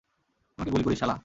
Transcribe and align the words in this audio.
আমাকে 0.57 0.71
গুলি 0.71 0.83
করিস, 0.83 0.99
শালা? 0.99 1.15